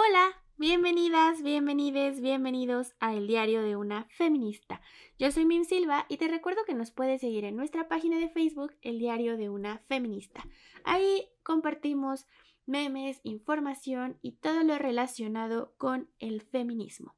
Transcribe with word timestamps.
Hola, 0.00 0.40
bienvenidas, 0.58 1.42
bienvenides, 1.42 2.20
bienvenidos 2.20 2.94
a 3.00 3.14
El 3.14 3.26
Diario 3.26 3.62
de 3.62 3.74
una 3.74 4.04
Feminista. 4.04 4.80
Yo 5.18 5.32
soy 5.32 5.44
Mim 5.44 5.64
Silva 5.64 6.06
y 6.08 6.18
te 6.18 6.28
recuerdo 6.28 6.64
que 6.64 6.74
nos 6.74 6.92
puedes 6.92 7.20
seguir 7.20 7.44
en 7.44 7.56
nuestra 7.56 7.88
página 7.88 8.16
de 8.16 8.28
Facebook, 8.28 8.76
El 8.80 9.00
Diario 9.00 9.36
de 9.36 9.48
una 9.48 9.78
Feminista. 9.88 10.46
Ahí 10.84 11.28
compartimos 11.42 12.28
memes, 12.64 13.18
información 13.24 14.20
y 14.22 14.36
todo 14.36 14.62
lo 14.62 14.78
relacionado 14.78 15.74
con 15.78 16.08
el 16.20 16.42
feminismo. 16.42 17.16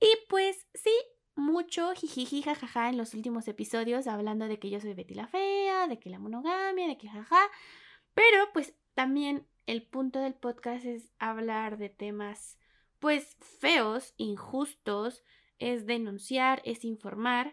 Y 0.00 0.08
pues 0.30 0.66
sí, 0.72 0.94
mucho 1.34 1.92
jijiji 1.92 2.40
jajaja 2.40 2.88
en 2.88 2.96
los 2.96 3.12
últimos 3.12 3.46
episodios 3.46 4.06
hablando 4.06 4.48
de 4.48 4.58
que 4.58 4.70
yo 4.70 4.80
soy 4.80 4.94
Betty 4.94 5.12
la 5.12 5.26
Fea, 5.26 5.86
de 5.86 5.98
que 5.98 6.08
la 6.08 6.18
monogamia, 6.18 6.88
de 6.88 6.96
que 6.96 7.10
jaja. 7.10 7.50
Pero 8.14 8.38
pues 8.54 8.72
también 8.96 9.46
el 9.66 9.82
punto 9.82 10.20
del 10.20 10.32
podcast 10.32 10.86
es 10.86 11.12
hablar 11.18 11.76
de 11.76 11.90
temas 11.90 12.58
pues 12.98 13.36
feos, 13.60 14.14
injustos, 14.16 15.22
es 15.58 15.84
denunciar, 15.84 16.62
es 16.64 16.82
informar 16.82 17.52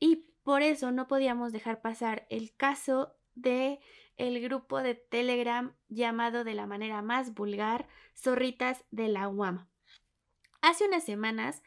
y 0.00 0.26
por 0.42 0.62
eso 0.62 0.90
no 0.90 1.06
podíamos 1.06 1.52
dejar 1.52 1.80
pasar 1.80 2.26
el 2.28 2.52
caso 2.56 3.14
de 3.36 3.78
el 4.16 4.40
grupo 4.40 4.82
de 4.82 4.96
Telegram 4.96 5.76
llamado 5.88 6.42
de 6.42 6.54
la 6.54 6.66
manera 6.66 7.02
más 7.02 7.34
vulgar 7.34 7.86
Zorritas 8.16 8.84
de 8.90 9.06
la 9.06 9.28
UAM. 9.28 9.68
Hace 10.60 10.88
unas 10.88 11.04
semanas, 11.04 11.62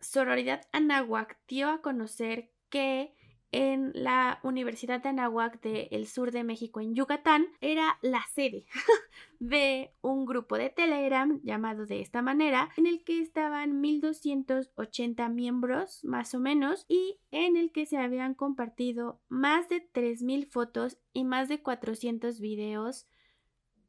Sororidad 0.00 0.66
Anáhuac 0.72 1.38
dio 1.46 1.68
a 1.68 1.82
conocer 1.82 2.50
que 2.70 3.14
en 3.52 3.92
la 3.94 4.38
Universidad 4.42 5.02
de 5.02 5.08
Anáhuac 5.08 5.60
del 5.60 6.06
sur 6.06 6.30
de 6.30 6.44
México 6.44 6.80
en 6.80 6.94
Yucatán 6.94 7.46
era 7.60 7.98
la 8.02 8.22
sede 8.32 8.66
de 9.40 9.92
un 10.02 10.24
grupo 10.24 10.56
de 10.56 10.70
Telegram 10.70 11.40
llamado 11.42 11.86
de 11.86 12.00
esta 12.00 12.22
manera 12.22 12.70
en 12.76 12.86
el 12.86 13.02
que 13.02 13.20
estaban 13.20 13.80
1280 13.80 15.28
miembros 15.28 16.04
más 16.04 16.34
o 16.34 16.40
menos 16.40 16.84
y 16.88 17.18
en 17.30 17.56
el 17.56 17.72
que 17.72 17.86
se 17.86 17.98
habían 17.98 18.34
compartido 18.34 19.20
más 19.28 19.68
de 19.68 19.80
3000 19.80 20.46
fotos 20.46 20.98
y 21.12 21.24
más 21.24 21.48
de 21.48 21.60
400 21.60 22.40
videos 22.40 23.06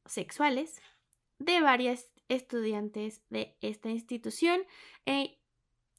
sexuales 0.05 0.81
de 1.37 1.61
varias 1.61 2.11
estudiantes 2.29 3.21
de 3.29 3.57
esta 3.61 3.89
institución 3.89 4.61
e 5.05 5.40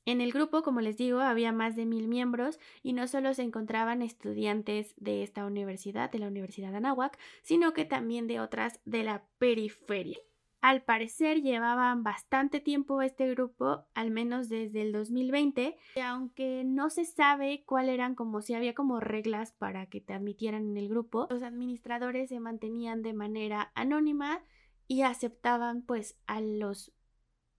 en 0.04 0.20
el 0.20 0.32
grupo, 0.32 0.62
como 0.62 0.80
les 0.80 0.96
digo, 0.96 1.20
había 1.20 1.52
más 1.52 1.76
de 1.76 1.86
mil 1.86 2.08
miembros 2.08 2.58
y 2.82 2.92
no 2.92 3.06
solo 3.06 3.34
se 3.34 3.42
encontraban 3.42 4.02
estudiantes 4.02 4.94
de 4.96 5.22
esta 5.22 5.44
universidad, 5.44 6.10
de 6.10 6.18
la 6.18 6.26
Universidad 6.26 6.70
de 6.70 6.78
Anáhuac, 6.78 7.18
sino 7.42 7.72
que 7.72 7.84
también 7.84 8.26
de 8.26 8.40
otras 8.40 8.80
de 8.84 9.04
la 9.04 9.24
periferia. 9.38 10.18
Al 10.60 10.82
parecer 10.82 11.42
llevaban 11.42 12.04
bastante 12.04 12.60
tiempo 12.60 13.02
este 13.02 13.28
grupo, 13.30 13.84
al 13.94 14.12
menos 14.12 14.48
desde 14.48 14.82
el 14.82 14.92
2020, 14.92 15.76
y 15.96 16.00
aunque 16.00 16.62
no 16.64 16.88
se 16.88 17.04
sabe 17.04 17.64
cuál 17.66 17.88
eran 17.88 18.14
como 18.14 18.42
si 18.42 18.54
había 18.54 18.72
como 18.72 19.00
reglas 19.00 19.52
para 19.52 19.86
que 19.86 20.00
te 20.00 20.14
admitieran 20.14 20.70
en 20.70 20.76
el 20.76 20.88
grupo, 20.88 21.26
los 21.30 21.42
administradores 21.42 22.28
se 22.28 22.38
mantenían 22.38 23.02
de 23.02 23.12
manera 23.12 23.72
anónima 23.74 24.44
y 24.86 25.02
aceptaban 25.02 25.82
pues 25.82 26.16
a 26.28 26.40
los 26.40 26.92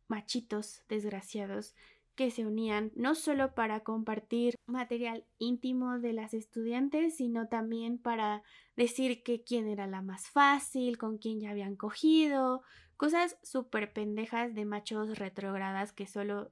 machitos 0.07 0.83
desgraciados 0.87 1.75
que 2.15 2.31
se 2.31 2.45
unían 2.45 2.91
no 2.95 3.15
solo 3.15 3.53
para 3.55 3.81
compartir 3.81 4.55
material 4.65 5.25
íntimo 5.39 5.99
de 5.99 6.13
las 6.13 6.33
estudiantes, 6.33 7.17
sino 7.17 7.47
también 7.47 7.97
para 7.97 8.43
decir 8.75 9.23
que 9.23 9.43
quién 9.43 9.67
era 9.67 9.87
la 9.87 10.01
más 10.01 10.29
fácil, 10.29 10.97
con 10.97 11.17
quién 11.17 11.39
ya 11.39 11.51
habían 11.51 11.75
cogido, 11.75 12.61
cosas 12.97 13.37
súper 13.41 13.93
pendejas 13.93 14.53
de 14.53 14.65
machos 14.65 15.17
retrógradas 15.17 15.91
que 15.91 16.07
solo 16.07 16.51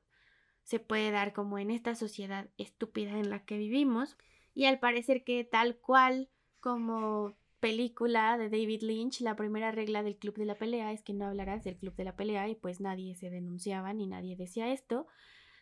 se 0.63 0.79
puede 0.79 1.11
dar 1.11 1.33
como 1.33 1.59
en 1.59 1.71
esta 1.71 1.95
sociedad 1.95 2.49
estúpida 2.57 3.17
en 3.19 3.29
la 3.29 3.45
que 3.45 3.57
vivimos. 3.57 4.17
Y 4.53 4.65
al 4.65 4.79
parecer 4.79 5.23
que 5.23 5.43
tal 5.43 5.77
cual 5.77 6.29
como 6.59 7.35
película 7.59 8.37
de 8.37 8.49
David 8.49 8.81
Lynch, 8.81 9.21
la 9.21 9.35
primera 9.35 9.71
regla 9.71 10.01
del 10.03 10.17
Club 10.17 10.35
de 10.35 10.45
la 10.45 10.55
Pelea 10.55 10.91
es 10.91 11.03
que 11.03 11.13
no 11.13 11.25
hablarás 11.25 11.63
del 11.63 11.77
Club 11.77 11.95
de 11.95 12.03
la 12.03 12.15
Pelea 12.15 12.49
y 12.49 12.55
pues 12.55 12.81
nadie 12.81 13.15
se 13.15 13.29
denunciaba 13.29 13.93
ni 13.93 14.07
nadie 14.07 14.35
decía 14.35 14.71
esto 14.73 15.07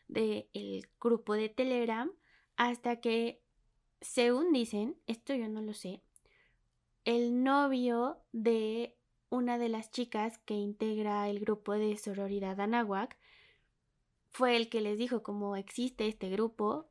del 0.10 0.88
grupo 1.00 1.34
de 1.34 1.48
Telegram 1.48 2.12
hasta 2.58 3.00
que, 3.00 3.42
según 4.02 4.52
dicen, 4.52 4.98
esto 5.08 5.34
yo 5.34 5.48
no 5.48 5.62
lo 5.62 5.74
sé, 5.74 6.04
el 7.06 7.44
novio 7.44 8.18
de 8.34 8.98
una 9.30 9.58
de 9.58 9.70
las 9.70 9.92
chicas 9.92 10.38
que 10.40 10.56
integra 10.56 11.30
el 11.30 11.40
grupo 11.40 11.74
de 11.74 11.98
sororidad 11.98 12.60
Anahuac 12.60 13.18
fue 14.30 14.58
el 14.58 14.70
que 14.70 14.82
les 14.82 14.98
dijo 14.98 15.24
cómo 15.24 15.56
existe 15.56 16.08
este 16.08 16.30
grupo 16.30 16.90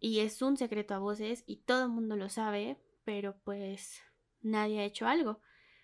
y 0.00 0.20
es 0.20 0.42
un 0.42 0.56
secreto 0.56 0.94
a 0.94 0.98
voces 0.98 1.44
y 1.46 1.56
todo 1.58 1.84
el 1.84 1.90
mundo 1.90 2.16
lo 2.16 2.28
sabe, 2.28 2.76
pero 3.04 3.36
pues 3.44 4.00
nadie 4.40 4.80
ha 4.80 4.84
hecho 4.84 5.06
algo. 5.06 5.40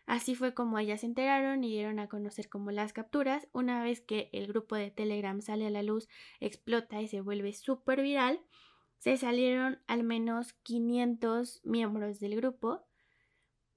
Así 0.08 0.34
fue 0.34 0.54
como 0.54 0.78
ellas 0.78 1.02
se 1.02 1.06
enteraron 1.06 1.62
y 1.64 1.68
dieron 1.68 1.98
a 1.98 2.08
conocer 2.08 2.48
como 2.48 2.70
las 2.70 2.94
capturas. 2.94 3.46
Una 3.52 3.82
vez 3.82 4.00
que 4.00 4.30
el 4.32 4.46
grupo 4.46 4.74
de 4.74 4.90
Telegram 4.90 5.42
sale 5.42 5.66
a 5.66 5.70
la 5.70 5.82
luz, 5.82 6.08
explota 6.40 7.02
y 7.02 7.08
se 7.08 7.20
vuelve 7.20 7.52
súper 7.52 8.00
viral, 8.00 8.40
se 8.96 9.18
salieron 9.18 9.82
al 9.86 10.04
menos 10.04 10.54
500 10.62 11.60
miembros 11.62 12.20
del 12.20 12.36
grupo, 12.36 12.86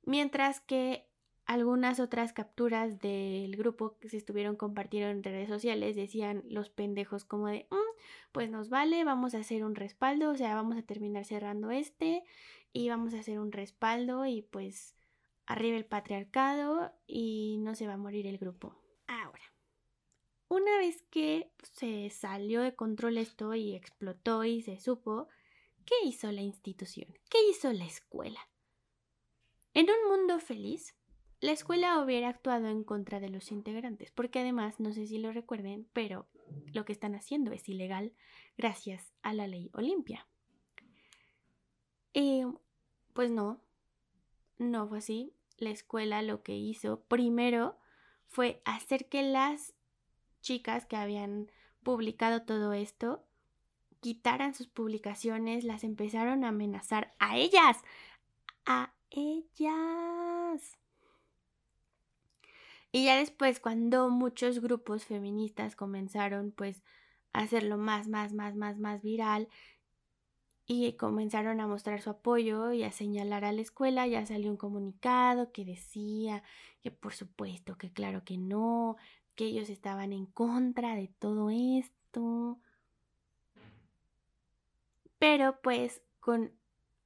mientras 0.04 0.62
que 0.62 1.10
algunas 1.46 2.00
otras 2.00 2.32
capturas 2.32 3.00
del 3.00 3.58
grupo 3.58 3.98
que 4.00 4.08
se 4.08 4.16
estuvieron 4.16 4.56
compartiendo 4.56 5.10
en 5.10 5.24
redes 5.24 5.50
sociales 5.50 5.98
decían 5.98 6.46
los 6.48 6.70
pendejos 6.70 7.26
como 7.26 7.48
de, 7.48 7.68
mm, 7.72 8.32
pues 8.32 8.50
nos 8.50 8.70
vale, 8.70 9.04
vamos 9.04 9.36
a 9.36 9.40
hacer 9.40 9.66
un 9.66 9.76
respaldo, 9.76 10.30
o 10.30 10.36
sea, 10.36 10.56
vamos 10.56 10.78
a 10.78 10.84
terminar 10.84 11.26
cerrando 11.26 11.72
este 11.72 12.24
y 12.72 12.88
vamos 12.88 13.14
a 13.14 13.20
hacer 13.20 13.38
un 13.38 13.52
respaldo 13.52 14.26
y 14.26 14.44
pues 14.44 14.96
arriba 15.46 15.78
el 15.78 15.86
patriarcado 15.86 16.94
y 17.08 17.58
no 17.60 17.76
se 17.76 17.88
va 17.88 17.94
a 17.94 17.98
morir 17.98 18.28
el 18.28 18.38
grupo. 18.38 18.76
Ahora, 19.08 19.54
una 20.48 20.78
vez 20.78 21.02
que 21.10 21.52
se 21.64 22.10
salió 22.10 22.62
de 22.62 22.76
control 22.76 23.18
esto 23.18 23.56
y 23.56 23.74
explotó 23.76 24.44
y 24.44 24.62
se 24.62 24.80
supo, 24.80 25.28
¿qué 25.86 25.96
hizo 26.06 26.32
la 26.32 26.42
institución? 26.42 27.14
¿Qué 27.30 27.38
hizo 27.50 27.72
la 27.74 27.86
escuela? 27.86 28.50
En 29.74 29.88
un 29.90 30.10
mundo 30.10 30.40
feliz, 30.40 30.96
la 31.40 31.54
escuela 31.54 32.04
hubiera 32.04 32.30
actuado 32.30 32.68
en 32.68 32.84
contra 32.84 33.20
de 33.20 33.30
los 33.30 33.52
integrantes, 33.52 34.12
porque 34.12 34.40
además, 34.40 34.80
no 34.80 34.94
sé 34.94 35.08
si 35.08 35.18
lo 35.18 35.32
recuerden, 35.32 35.88
pero 35.94 36.28
lo 36.74 36.86
que 36.86 36.92
están 36.92 37.16
haciendo 37.16 37.52
es 37.52 37.68
ilegal 37.68 38.14
gracias 38.58 39.14
a 39.22 39.34
la 39.34 39.48
ley 39.48 39.72
Olimpia. 39.74 40.28
Eh, 42.14 42.46
pues 43.14 43.32
no, 43.32 43.62
no 44.62 44.88
fue 44.88 45.00
así 45.00 45.34
la 45.58 45.70
escuela 45.70 46.22
lo 46.22 46.44
que 46.44 46.56
hizo 46.56 47.02
primero 47.02 47.78
fue 48.28 48.62
hacer 48.66 49.10
que 49.10 49.24
las 49.24 49.74
chicas 50.42 50.86
que 50.86 50.96
habían 50.96 51.52
publicado 51.84 52.44
todo 52.44 52.74
esto 52.74 53.26
quitaran 54.00 54.56
sus 54.56 54.68
publicaciones, 54.68 55.64
las 55.64 55.84
empezaron 55.84 56.44
a 56.44 56.50
amenazar 56.50 57.14
a 57.20 57.38
ellas, 57.38 57.78
a 58.66 58.94
ellas. 59.12 60.78
Y 62.92 63.06
ya 63.06 63.18
después, 63.18 63.60
cuando 63.60 64.10
muchos 64.10 64.60
grupos 64.60 65.06
feministas 65.06 65.76
comenzaron 65.76 66.52
pues 66.52 66.82
a 67.32 67.42
hacerlo 67.42 67.78
más, 67.78 68.08
más, 68.08 68.34
más, 68.34 68.56
más, 68.56 68.78
más 68.78 69.02
viral, 69.02 69.48
y 70.66 70.94
comenzaron 70.94 71.60
a 71.60 71.68
mostrar 71.68 72.02
su 72.02 72.10
apoyo 72.10 72.72
y 72.72 72.84
a 72.84 72.92
señalar 72.92 73.46
a 73.46 73.52
la 73.52 73.62
escuela. 73.62 74.08
Ya 74.08 74.26
salió 74.26 74.52
un 74.52 74.58
comunicado 74.58 75.52
que 75.52 75.66
decía 75.66 76.44
que 76.82 76.92
por 76.92 77.14
supuesto, 77.14 77.78
que 77.78 77.92
claro 77.92 78.24
que 78.24 78.38
no, 78.38 78.98
que 79.36 79.46
ellos 79.46 79.70
estaban 79.70 80.14
en 80.14 80.26
contra 80.26 80.96
de 80.96 81.08
todo 81.08 81.50
esto. 81.50 82.60
Pero 85.20 85.62
pues 85.62 86.02
con 86.20 86.52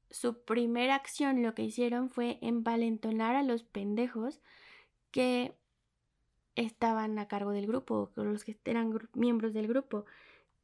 su 0.10 0.44
primera 0.44 0.96
acción 0.96 1.42
lo 1.42 1.54
que 1.56 1.64
hicieron 1.64 2.10
fue 2.10 2.38
envalentonar 2.42 3.36
a 3.36 3.44
los 3.44 3.64
pendejos 3.64 4.42
que 5.12 5.56
estaban 6.56 7.20
a 7.20 7.28
cargo 7.28 7.52
del 7.52 7.68
grupo, 7.68 8.12
los 8.16 8.44
que 8.44 8.58
eran 8.66 8.98
miembros 9.14 9.54
del 9.54 9.68
grupo. 9.68 10.06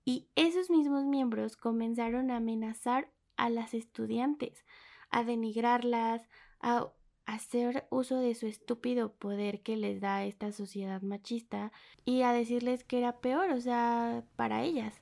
Y 0.04 0.30
esos 0.36 0.70
mismos 0.70 1.06
miembros 1.06 1.58
comenzaron 1.58 2.32
a 2.32 2.38
amenazar 2.38 3.12
a 3.36 3.50
las 3.50 3.74
estudiantes, 3.74 4.66
a 5.10 5.24
denigrarlas, 5.24 6.28
a 6.60 6.92
hacer 7.26 7.88
uso 7.90 8.20
de 8.20 8.36
su 8.36 8.48
estúpido 8.48 9.14
poder 9.14 9.62
que 9.62 9.78
les 9.78 10.02
da 10.02 10.26
esta 10.26 10.52
sociedad 10.52 11.02
machista 11.02 11.72
y 12.04 12.24
a 12.24 12.34
decirles 12.34 12.84
que 12.84 12.98
era 12.98 13.20
peor, 13.20 13.52
o 13.52 13.62
sea, 13.62 14.26
para 14.36 14.64
ellas. 14.64 15.02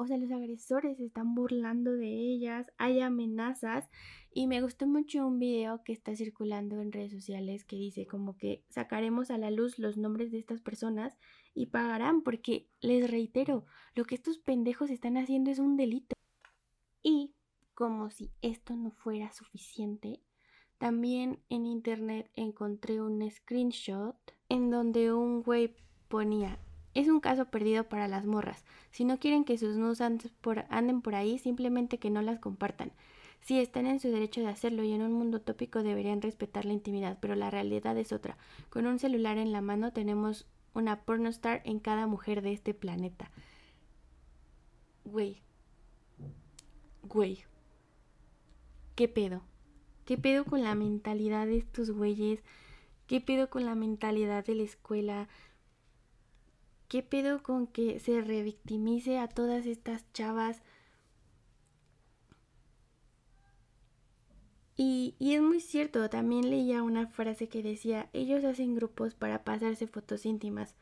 O 0.00 0.06
sea, 0.06 0.16
los 0.16 0.30
agresores 0.30 1.00
están 1.00 1.34
burlando 1.34 1.92
de 1.92 2.06
ellas, 2.06 2.70
hay 2.78 3.00
amenazas 3.00 3.90
y 4.32 4.46
me 4.46 4.62
gustó 4.62 4.86
mucho 4.86 5.26
un 5.26 5.40
video 5.40 5.82
que 5.82 5.92
está 5.92 6.14
circulando 6.14 6.80
en 6.80 6.92
redes 6.92 7.10
sociales 7.10 7.64
que 7.64 7.74
dice 7.74 8.06
como 8.06 8.36
que 8.36 8.62
sacaremos 8.68 9.32
a 9.32 9.38
la 9.38 9.50
luz 9.50 9.80
los 9.80 9.96
nombres 9.96 10.30
de 10.30 10.38
estas 10.38 10.60
personas 10.60 11.18
y 11.58 11.66
pagarán 11.66 12.22
porque, 12.22 12.68
les 12.80 13.10
reitero, 13.10 13.66
lo 13.94 14.04
que 14.04 14.14
estos 14.14 14.38
pendejos 14.38 14.90
están 14.90 15.16
haciendo 15.16 15.50
es 15.50 15.58
un 15.58 15.76
delito. 15.76 16.14
Y, 17.02 17.34
como 17.74 18.10
si 18.10 18.30
esto 18.42 18.76
no 18.76 18.90
fuera 18.90 19.32
suficiente, 19.32 20.22
también 20.78 21.40
en 21.48 21.66
internet 21.66 22.30
encontré 22.36 23.00
un 23.00 23.28
screenshot 23.30 24.16
en 24.48 24.70
donde 24.70 25.12
un 25.12 25.42
güey 25.42 25.74
ponía 26.08 26.58
es 26.94 27.08
un 27.08 27.20
caso 27.20 27.44
perdido 27.44 27.84
para 27.88 28.08
las 28.08 28.26
morras. 28.26 28.64
Si 28.90 29.04
no 29.04 29.18
quieren 29.18 29.44
que 29.44 29.56
sus 29.58 29.76
nudes 29.76 30.00
anden 30.00 31.00
por, 31.00 31.14
ahí, 31.14 31.38
simplemente 31.38 31.98
que 31.98 32.10
no 32.10 32.22
las 32.22 32.40
compartan. 32.40 32.92
Sí, 33.40 33.60
están 33.60 33.86
en 33.86 34.00
su 34.00 34.08
derecho 34.08 34.40
de 34.40 34.48
hacerlo 34.48 34.82
y 34.82 34.92
en 34.92 35.02
un 35.02 35.12
mundo 35.12 35.40
tópico 35.40 35.84
deberían 35.84 36.22
respetar 36.22 36.64
la 36.64 36.72
intimidad, 36.72 37.18
pero 37.20 37.36
la 37.36 37.50
realidad 37.50 37.96
es 37.96 38.12
otra. 38.12 38.36
Con 38.68 38.86
un 38.86 38.98
celular 38.98 39.38
en 39.38 39.52
la 39.52 39.60
mano 39.60 39.92
tenemos 39.92 40.48
una 40.74 41.02
pornostar 41.02 41.62
en 41.64 41.80
cada 41.80 42.06
mujer 42.06 42.42
de 42.42 42.52
este 42.52 42.74
planeta. 42.74 43.30
Güey. 45.04 45.42
Güey. 47.02 47.44
¿Qué 48.94 49.08
pedo? 49.08 49.42
¿Qué 50.04 50.18
pedo 50.18 50.44
con 50.44 50.62
la 50.62 50.74
mentalidad 50.74 51.46
de 51.46 51.58
estos 51.58 51.90
güeyes? 51.90 52.42
¿Qué 53.06 53.20
pedo 53.20 53.48
con 53.48 53.64
la 53.64 53.74
mentalidad 53.74 54.44
de 54.44 54.54
la 54.54 54.62
escuela? 54.62 55.28
¿Qué 56.88 57.02
pedo 57.02 57.42
con 57.42 57.66
que 57.66 58.00
se 58.00 58.20
revictimice 58.20 59.18
a 59.18 59.28
todas 59.28 59.66
estas 59.66 60.10
chavas? 60.12 60.62
Y, 64.80 65.16
es 65.18 65.42
muy 65.42 65.60
cierto, 65.60 66.08
también 66.08 66.50
leía 66.50 66.84
una 66.84 67.08
frase 67.08 67.48
que 67.48 67.64
decía, 67.64 68.08
ellos 68.12 68.44
hacen 68.44 68.76
grupos 68.76 69.14
para 69.14 69.42
pasarse 69.42 69.88
fotos 69.88 70.24
íntimas, 70.24 70.76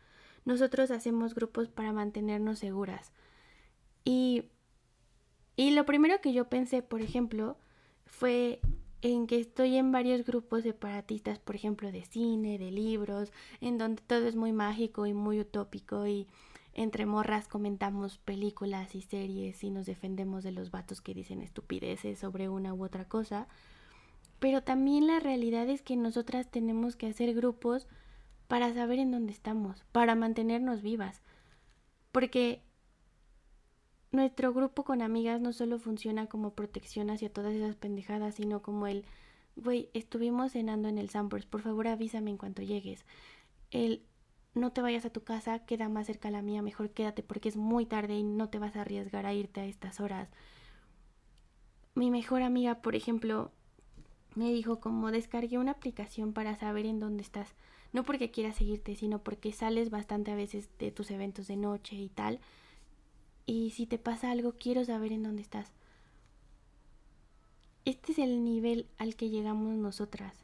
nosotros 0.44 0.90
hacemos 0.90 1.34
grupos 1.34 1.69
para 1.69 1.94
mantenernos 1.94 2.58
seguras. 2.58 3.10
Y, 4.04 4.50
y 5.56 5.70
lo 5.70 5.87
primero 5.87 6.20
que 6.20 6.34
yo 6.34 6.50
pensé, 6.50 6.82
por 6.82 7.00
ejemplo, 7.00 7.56
fue 8.04 8.60
en 9.00 9.26
que 9.26 9.40
estoy 9.40 9.76
en 9.76 9.93
varios 9.93 10.26
grupos 10.26 10.64
separatistas, 10.64 11.38
por 11.38 11.56
ejemplo, 11.56 11.90
de 11.90 12.04
cine, 12.04 12.58
de 12.58 12.70
libros, 12.70 13.32
en 13.62 13.78
donde 13.78 14.02
todo 14.06 14.26
es 14.26 14.37
muy 14.37 14.52
mágico 14.52 15.06
y 15.06 15.14
muy 15.14 15.40
utópico 15.40 16.06
y 16.06 16.26
entre 16.75 17.06
morras 17.06 17.49
comentamos 17.49 18.19
películas 18.19 18.94
y 18.94 19.00
series 19.00 19.64
y 19.64 19.70
nos 19.70 19.87
defendemos 19.87 20.44
de 20.44 20.52
los 20.52 20.70
vatos 20.70 21.00
que 21.00 21.14
dicen 21.14 21.40
estupideces 21.40 22.19
sobre 22.19 22.50
una 22.50 22.75
u 22.75 22.84
otra 22.84 23.06
cosa. 23.06 23.49
Pero 24.38 24.62
también 24.62 25.06
la 25.06 25.21
realidad 25.21 25.69
es 25.69 25.83
que 25.83 25.97
nosotras 25.97 26.50
tenemos 26.50 26.97
que 26.97 27.06
hacer 27.06 27.35
grupos 27.35 27.87
para 28.49 28.73
saber 28.75 28.99
en 28.99 29.11
dónde 29.11 29.33
estamos, 29.33 29.85
para 29.93 30.15
mantenernos 30.15 30.83
vivas. 30.83 31.23
Porque 32.12 32.62
nuestro 34.12 34.53
grupo 34.53 34.85
con 34.85 35.03
amigas 35.03 35.41
no 35.41 35.53
solo 35.53 35.79
funciona 35.79 36.27
como 36.27 36.55
protección 36.55 37.11
hacia 37.11 37.33
todas 37.33 37.55
esas 37.55 37.77
pendejadas, 37.77 38.35
sino 38.35 38.62
como 38.62 38.87
el, 38.87 39.05
güey, 39.56 39.91
estuvimos 39.94 40.53
cenando 40.53 40.88
en 40.88 40.99
el 40.99 41.11
Sambors, 41.11 41.47
por 41.47 41.62
favor 41.62 41.88
avísame 41.88 42.31
en 42.31 42.37
cuanto 42.37 42.62
llegues. 42.62 43.05
El, 43.71 44.03
no 44.55 44.73
te 44.73 44.81
vayas 44.81 45.05
a 45.05 45.11
tu 45.11 45.23
casa, 45.23 45.61
queda 45.61 45.88
más 45.88 46.06
cerca 46.06 46.29
a 46.29 46.31
la 46.31 46.43
mía, 46.43 46.62
mejor 46.62 46.91
quédate 46.91 47.23
porque 47.23 47.49
es 47.49 47.56
muy 47.56 47.85
tarde 47.85 48.15
y 48.15 48.23
no 48.23 48.49
te 48.49 48.59
vas 48.59 48.77
a 48.77 48.83
arriesgar 48.83 49.27
a 49.27 49.35
irte 49.35 49.61
a 49.61 49.67
estas 49.67 50.00
horas. 50.00 50.31
Mi 51.94 52.11
mejor 52.11 52.43
amiga, 52.43 52.83
por 52.83 52.94
ejemplo, 52.94 53.50
me 54.37 54.53
dijo 54.53 54.81
como 54.81 55.11
descargué 55.11 55.59
una 55.59 55.73
aplicación 55.73 56.33
para 56.33 56.56
saber 56.56 56.87
en 56.87 57.00
dónde 57.00 57.23
estás. 57.23 57.55
No 57.93 58.05
porque 58.05 58.31
quiera 58.31 58.53
seguirte, 58.53 58.94
sino 58.94 59.19
porque 59.21 59.53
sales 59.53 59.91
bastante 59.91 60.31
a 60.31 60.37
veces 60.37 60.69
de 60.79 60.91
tus 60.91 61.11
eventos 61.11 61.47
de 61.47 61.56
noche 61.56 61.97
y 61.97 62.11
tal. 62.11 62.41
Y 63.47 63.71
si 63.71 63.87
te 63.87 63.99
pasa 63.99 64.31
algo, 64.31 64.53
quiero 64.53 64.85
saber 64.85 65.12
en 65.12 65.23
dónde 65.23 65.41
estás. 65.41 65.73
Este 67.87 68.12
es 68.12 68.19
el 68.19 68.44
nivel 68.44 68.88
al 68.99 69.17
que 69.17 69.31
llegamos 69.31 69.75
nosotras. 69.77 70.37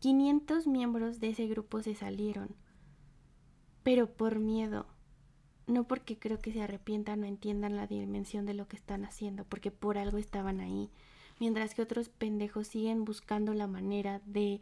Quinientos 0.00 0.66
miembros 0.66 1.20
de 1.20 1.30
ese 1.30 1.46
grupo 1.46 1.82
se 1.82 1.94
salieron, 1.94 2.54
pero 3.82 4.12
por 4.12 4.38
miedo 4.40 4.86
no 5.66 5.84
porque 5.84 6.18
creo 6.18 6.38
que 6.38 6.52
se 6.52 6.62
arrepientan 6.62 7.22
o 7.22 7.26
entiendan 7.26 7.76
la 7.76 7.86
dimensión 7.86 8.46
de 8.46 8.54
lo 8.54 8.68
que 8.68 8.76
están 8.76 9.04
haciendo, 9.04 9.44
porque 9.44 9.70
por 9.70 9.98
algo 9.98 10.18
estaban 10.18 10.60
ahí, 10.60 10.90
mientras 11.40 11.74
que 11.74 11.82
otros 11.82 12.08
pendejos 12.08 12.68
siguen 12.68 13.04
buscando 13.04 13.52
la 13.54 13.66
manera 13.66 14.20
de 14.26 14.60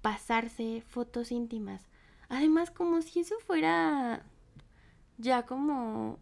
pasarse 0.00 0.82
fotos 0.86 1.30
íntimas. 1.30 1.82
Además, 2.28 2.70
como 2.70 3.02
si 3.02 3.20
eso 3.20 3.36
fuera 3.40 4.24
ya 5.18 5.46
como 5.46 6.18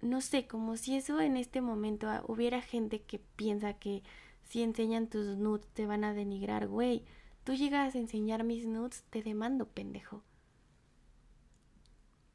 no 0.00 0.20
sé, 0.20 0.46
como 0.46 0.76
si 0.76 0.96
eso 0.96 1.20
en 1.20 1.36
este 1.36 1.60
momento 1.60 2.08
hubiera 2.28 2.62
gente 2.62 3.02
que 3.02 3.18
piensa 3.18 3.74
que 3.74 4.02
si 4.44 4.62
enseñan 4.62 5.08
tus 5.08 5.36
nudes 5.36 5.66
te 5.74 5.86
van 5.86 6.04
a 6.04 6.14
denigrar, 6.14 6.68
güey. 6.68 7.04
Tú 7.44 7.54
llegas 7.54 7.94
a 7.94 7.98
enseñar 7.98 8.44
mis 8.44 8.66
nudes, 8.66 9.04
te 9.10 9.22
demando, 9.22 9.66
pendejo 9.66 10.22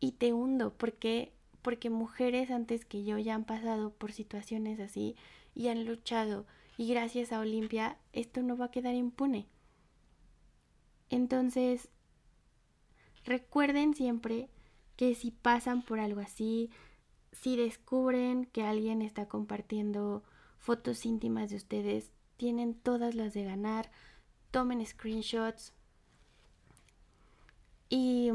y 0.04 0.12
te 0.12 0.34
hundo 0.34 0.74
porque 0.74 1.32
porque 1.62 1.90
mujeres 1.90 2.52
antes 2.52 2.84
que 2.84 3.06
yo 3.06 3.18
ya 3.18 3.36
han 3.36 3.46
pasado 3.46 3.94
por 3.94 4.12
situaciones 4.12 4.82
así 4.82 5.16
y 5.56 5.70
han 5.70 5.86
luchado 5.86 6.46
y 6.78 6.90
gracias 6.90 7.32
a 7.32 7.40
Olimpia 7.40 7.98
esto 8.12 8.42
no 8.42 8.58
va 8.58 8.66
a 8.66 8.72
quedar 8.72 8.96
impune. 8.96 9.48
Entonces, 11.10 11.88
recuerden 13.24 13.94
siempre 13.94 14.50
que 14.98 15.16
si 15.16 15.32
pasan 15.32 15.84
por 15.84 16.02
algo 16.02 16.20
así, 16.20 16.70
si 17.32 17.56
descubren 17.56 18.44
que 18.48 18.64
alguien 18.64 19.02
está 19.02 19.30
compartiendo 19.30 20.22
fotos 20.58 21.06
íntimas 21.06 21.50
de 21.50 21.56
ustedes, 21.56 22.12
tienen 22.36 22.74
todas 22.74 23.16
las 23.16 23.34
de 23.34 23.46
ganar, 23.46 23.90
tomen 24.52 24.86
screenshots 24.86 25.72
y 27.90 28.34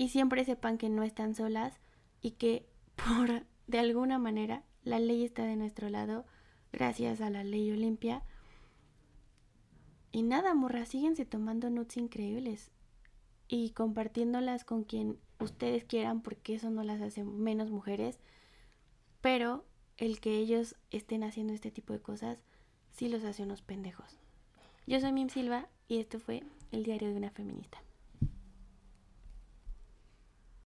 y 0.00 0.08
siempre 0.08 0.46
sepan 0.46 0.78
que 0.78 0.88
no 0.88 1.02
están 1.02 1.34
solas 1.34 1.78
y 2.22 2.30
que 2.30 2.66
por 2.96 3.44
de 3.66 3.78
alguna 3.78 4.18
manera 4.18 4.64
la 4.82 4.98
ley 4.98 5.24
está 5.24 5.44
de 5.44 5.56
nuestro 5.56 5.90
lado 5.90 6.24
gracias 6.72 7.20
a 7.20 7.28
la 7.28 7.44
ley 7.44 7.70
Olimpia. 7.70 8.22
Y 10.10 10.22
nada, 10.22 10.54
morra, 10.54 10.86
síguense 10.86 11.26
tomando 11.26 11.68
nuts 11.68 11.98
increíbles 11.98 12.70
y 13.46 13.72
compartiéndolas 13.72 14.64
con 14.64 14.84
quien 14.84 15.18
ustedes 15.38 15.84
quieran 15.84 16.22
porque 16.22 16.54
eso 16.54 16.70
no 16.70 16.82
las 16.82 17.02
hace 17.02 17.22
menos 17.22 17.70
mujeres, 17.70 18.20
pero 19.20 19.66
el 19.98 20.18
que 20.18 20.38
ellos 20.38 20.76
estén 20.90 21.24
haciendo 21.24 21.52
este 21.52 21.70
tipo 21.70 21.92
de 21.92 22.00
cosas 22.00 22.42
sí 22.90 23.10
los 23.10 23.22
hace 23.24 23.42
unos 23.42 23.60
pendejos. 23.60 24.16
Yo 24.86 24.98
soy 24.98 25.12
Mim 25.12 25.28
Silva 25.28 25.68
y 25.88 25.98
esto 25.98 26.18
fue 26.20 26.42
el 26.72 26.84
diario 26.84 27.10
de 27.10 27.16
una 27.16 27.30
feminista. 27.30 27.82